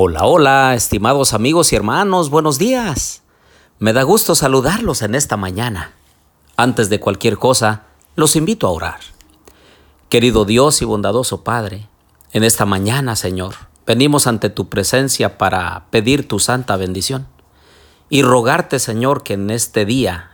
[0.00, 3.22] Hola, hola, estimados amigos y hermanos, buenos días.
[3.80, 5.90] Me da gusto saludarlos en esta mañana.
[6.56, 7.82] Antes de cualquier cosa,
[8.14, 9.00] los invito a orar.
[10.08, 11.88] Querido Dios y bondadoso Padre,
[12.30, 13.56] en esta mañana, Señor,
[13.88, 17.26] venimos ante tu presencia para pedir tu santa bendición
[18.08, 20.30] y rogarte, Señor, que en este día,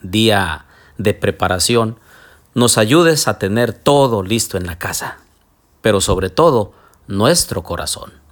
[0.00, 0.66] día
[0.96, 1.98] de preparación,
[2.54, 5.18] nos ayudes a tener todo listo en la casa,
[5.82, 6.72] pero sobre todo
[7.08, 8.27] nuestro corazón.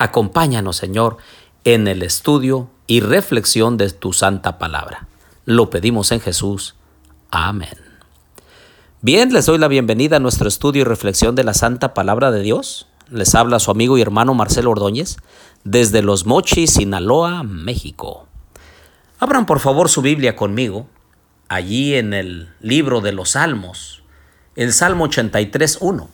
[0.00, 1.18] Acompáñanos, Señor,
[1.64, 5.08] en el estudio y reflexión de tu santa palabra.
[5.44, 6.74] Lo pedimos en Jesús.
[7.30, 7.76] Amén.
[9.02, 12.40] Bien, les doy la bienvenida a nuestro estudio y reflexión de la santa palabra de
[12.40, 12.86] Dios.
[13.10, 15.18] Les habla su amigo y hermano Marcelo Ordóñez
[15.64, 18.26] desde Los Mochis, Sinaloa, México.
[19.18, 20.86] Abran por favor su Biblia conmigo
[21.50, 24.02] allí en el libro de los Salmos,
[24.56, 26.08] el Salmo 83.1.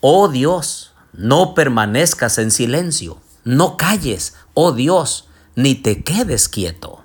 [0.00, 7.02] Oh Dios, no permanezcas en silencio, no calles, oh Dios, ni te quedes quieto.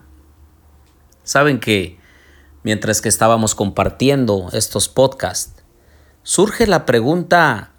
[1.23, 1.99] Saben que
[2.63, 5.63] mientras que estábamos compartiendo estos podcasts,
[6.23, 7.71] surge la pregunta,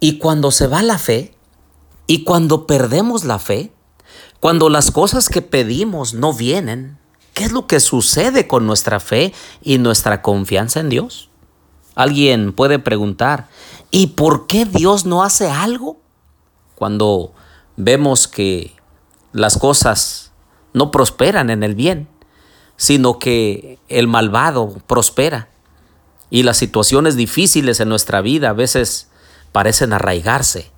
[0.00, 1.34] ¿y cuando se va la fe?
[2.06, 3.72] ¿Y cuando perdemos la fe?
[4.40, 6.98] Cuando las cosas que pedimos no vienen,
[7.38, 11.27] ¿Qué es lo que sucede con nuestra fe y nuestra confianza en Dios?
[11.98, 13.48] Alguien puede preguntar,
[13.90, 15.96] ¿y por qué Dios no hace algo?
[16.76, 17.32] Cuando
[17.76, 18.76] vemos que
[19.32, 20.30] las cosas
[20.72, 22.08] no prosperan en el bien,
[22.76, 25.48] sino que el malvado prospera
[26.30, 29.08] y las situaciones difíciles en nuestra vida a veces
[29.50, 30.70] parecen arraigarse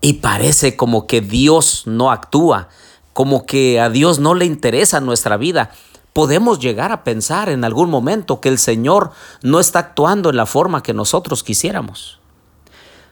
[0.00, 2.70] y parece como que Dios no actúa,
[3.12, 5.72] como que a Dios no le interesa nuestra vida
[6.14, 9.10] podemos llegar a pensar en algún momento que el Señor
[9.42, 12.20] no está actuando en la forma que nosotros quisiéramos.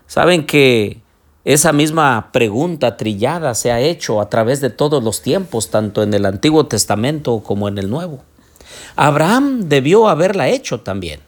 [0.06, 1.03] Saben que
[1.44, 6.14] esa misma pregunta trillada se ha hecho a través de todos los tiempos, tanto en
[6.14, 8.22] el Antiguo Testamento como en el Nuevo.
[8.94, 11.21] Abraham debió haberla hecho también.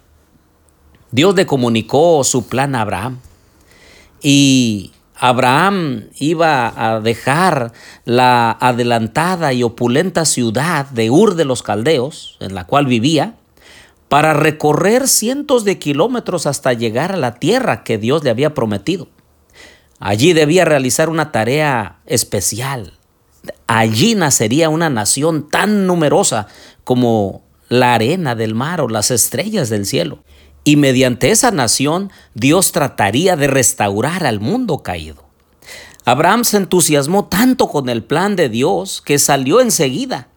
[1.11, 3.19] Dios le comunicó su plan a Abraham
[4.23, 7.73] y Abraham iba a dejar
[8.05, 13.37] la adelantada y opulenta ciudad de Ur de los Caldeos, en la cual vivía,
[14.09, 19.09] para recorrer cientos de kilómetros hasta llegar a la tierra que Dios le había prometido.
[20.01, 22.99] Allí debía realizar una tarea especial.
[23.67, 26.49] Allí nacería una nación tan numerosa
[26.83, 30.25] como la arena del mar o las estrellas del cielo
[30.65, 35.25] y mediante esa nación Dios trataría de restaurar al mundo caído.
[36.07, 40.29] Abraham se entusiasmó tanto con el plan de Dios que salió enseguida.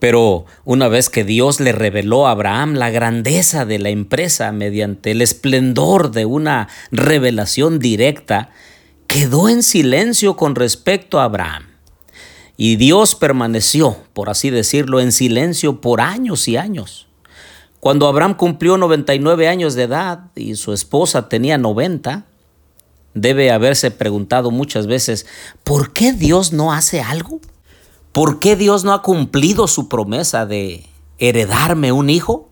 [0.00, 5.12] Pero una vez que Dios le reveló a Abraham la grandeza de la empresa mediante
[5.12, 8.50] el esplendor de una revelación directa,
[9.06, 11.68] quedó en silencio con respecto a Abraham.
[12.56, 17.06] Y Dios permaneció, por así decirlo, en silencio por años y años.
[17.84, 22.24] Cuando Abraham cumplió 99 años de edad y su esposa tenía 90,
[23.12, 25.26] debe haberse preguntado muchas veces,
[25.64, 27.40] ¿por qué Dios no hace algo?
[28.10, 30.86] ¿Por qué Dios no ha cumplido su promesa de
[31.18, 32.48] heredarme un hijo?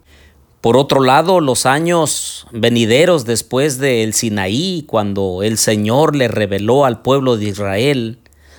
[0.60, 7.00] Por otro lado, los años venideros después del Sinaí, cuando el Señor le reveló al
[7.00, 8.18] pueblo de Israel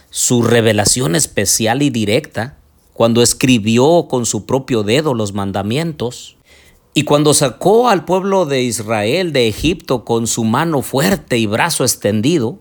[0.09, 2.57] su revelación especial y directa,
[2.93, 6.37] cuando escribió con su propio dedo los mandamientos,
[6.93, 11.83] y cuando sacó al pueblo de Israel de Egipto con su mano fuerte y brazo
[11.83, 12.59] extendido,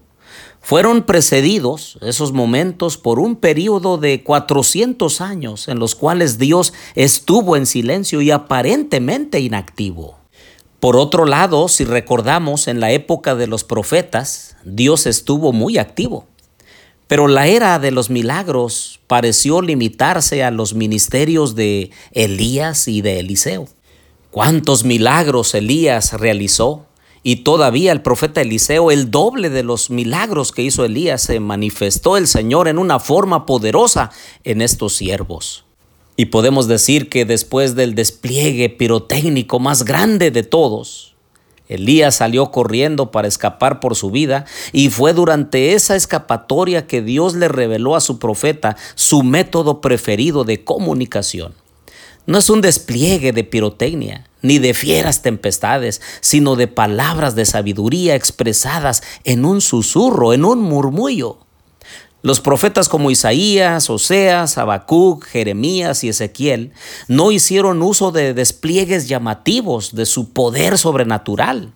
[0.61, 7.57] fueron precedidos esos momentos por un periodo de 400 años en los cuales Dios estuvo
[7.57, 10.19] en silencio y aparentemente inactivo.
[10.81, 16.27] Por otro lado, si recordamos, en la época de los profetas, Dios estuvo muy activo.
[17.07, 23.19] Pero la era de los milagros pareció limitarse a los ministerios de Elías y de
[23.19, 23.69] Eliseo
[24.33, 26.87] cuántos milagros Elías realizó.
[27.23, 32.17] Y todavía el profeta Eliseo, el doble de los milagros que hizo Elías, se manifestó
[32.17, 34.11] el Señor en una forma poderosa
[34.43, 35.65] en estos siervos.
[36.17, 41.15] Y podemos decir que después del despliegue pirotécnico más grande de todos,
[41.69, 47.35] Elías salió corriendo para escapar por su vida y fue durante esa escapatoria que Dios
[47.35, 51.55] le reveló a su profeta su método preferido de comunicación.
[52.27, 58.15] No es un despliegue de pirotecnia, ni de fieras tempestades, sino de palabras de sabiduría
[58.15, 61.39] expresadas en un susurro, en un murmullo.
[62.23, 66.73] Los profetas como Isaías, Oseas, Habacuc, Jeremías y Ezequiel
[67.09, 71.73] no hicieron uso de despliegues llamativos de su poder sobrenatural.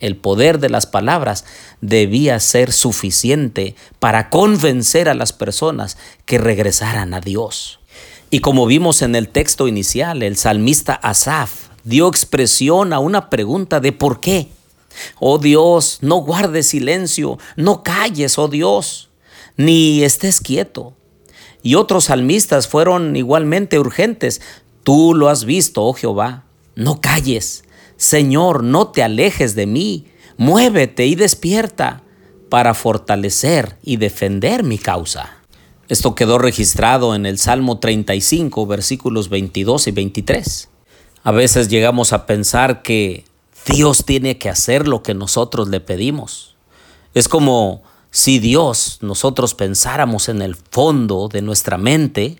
[0.00, 1.44] El poder de las palabras
[1.82, 7.80] debía ser suficiente para convencer a las personas que regresaran a Dios.
[8.30, 13.80] Y como vimos en el texto inicial, el salmista Asaf dio expresión a una pregunta
[13.80, 14.48] de por qué.
[15.18, 19.10] Oh Dios, no guardes silencio, no calles, oh Dios,
[19.56, 20.94] ni estés quieto.
[21.62, 24.40] Y otros salmistas fueron igualmente urgentes.
[24.84, 26.44] Tú lo has visto, oh Jehová,
[26.74, 27.64] no calles.
[27.96, 30.06] Señor, no te alejes de mí,
[30.36, 32.02] muévete y despierta
[32.48, 35.38] para fortalecer y defender mi causa.
[35.88, 40.68] Esto quedó registrado en el Salmo 35, versículos 22 y 23.
[41.28, 43.26] A veces llegamos a pensar que
[43.66, 46.56] Dios tiene que hacer lo que nosotros le pedimos.
[47.12, 52.38] Es como si Dios, nosotros pensáramos en el fondo de nuestra mente,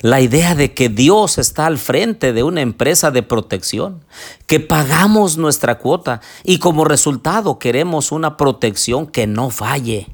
[0.00, 4.04] la idea de que Dios está al frente de una empresa de protección,
[4.48, 10.08] que pagamos nuestra cuota y como resultado queremos una protección que no falle.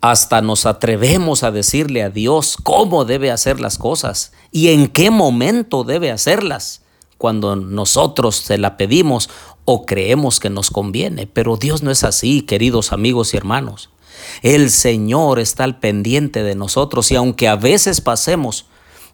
[0.00, 5.10] Hasta nos atrevemos a decirle a Dios cómo debe hacer las cosas y en qué
[5.10, 6.82] momento debe hacerlas,
[7.18, 9.28] cuando nosotros se la pedimos
[9.64, 11.26] o creemos que nos conviene.
[11.26, 13.90] Pero Dios no es así, queridos amigos y hermanos.
[14.42, 18.66] El Señor está al pendiente de nosotros y aunque a veces pasemos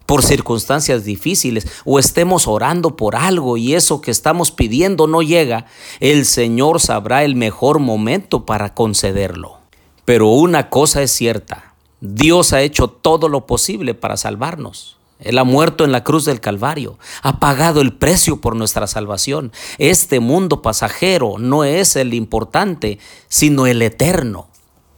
[0.05, 5.65] por circunstancias difíciles o estemos orando por algo y eso que estamos pidiendo no llega,
[5.99, 9.57] el Señor sabrá el mejor momento para concederlo.
[10.05, 14.97] Pero una cosa es cierta, Dios ha hecho todo lo posible para salvarnos.
[15.19, 19.51] Él ha muerto en la cruz del Calvario, ha pagado el precio por nuestra salvación.
[19.77, 24.49] Este mundo pasajero no es el importante, sino el eterno.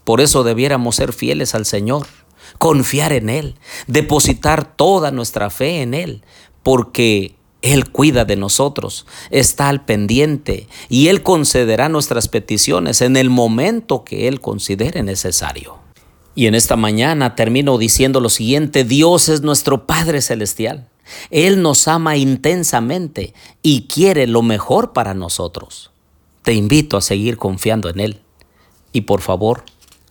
[0.04, 2.08] Por eso debiéramos ser fieles al Señor
[2.58, 3.56] confiar en Él,
[3.88, 6.24] depositar toda nuestra fe en Él,
[6.64, 13.30] porque Él cuida de nosotros, está al pendiente y Él concederá nuestras peticiones en el
[13.30, 15.87] momento que Él considere necesario.
[16.38, 20.88] Y en esta mañana termino diciendo lo siguiente, Dios es nuestro Padre Celestial.
[21.32, 25.90] Él nos ama intensamente y quiere lo mejor para nosotros.
[26.44, 28.22] Te invito a seguir confiando en Él.
[28.94, 29.64] Y por favor,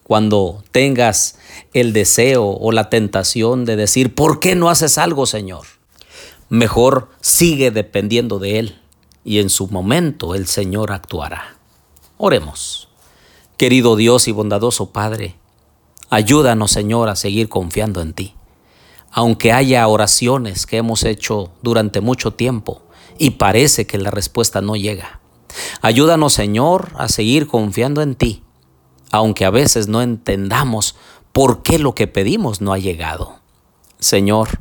[0.02, 1.38] cuando tengas
[1.72, 5.68] el deseo o la tentación de decir, ¿por qué no haces algo, Señor?
[6.48, 8.80] Mejor sigue dependiendo de Él
[9.24, 11.56] y en su momento el Señor actuará.
[12.16, 12.88] Oremos.
[13.56, 15.36] Querido Dios y bondadoso Padre,
[16.10, 18.34] ayúdanos, Señor, a seguir confiando en ti.
[19.10, 22.82] Aunque haya oraciones que hemos hecho durante mucho tiempo
[23.18, 25.20] y parece que la respuesta no llega.
[25.80, 28.42] Ayúdanos, Señor, a seguir confiando en ti
[29.10, 30.96] aunque a veces no entendamos
[31.32, 33.38] por qué lo que pedimos no ha llegado.
[33.98, 34.60] Señor,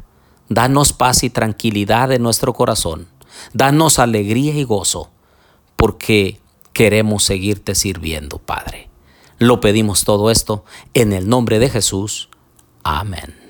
[0.49, 3.07] danos paz y tranquilidad en nuestro corazón,
[3.53, 5.09] danos alegría y gozo,
[5.75, 6.39] porque
[6.73, 8.89] queremos seguirte sirviendo, Padre.
[9.37, 12.29] Lo pedimos todo esto en el nombre de Jesús.
[12.83, 13.44] Amén.